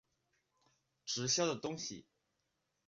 [1.05, 2.07] 直销的东西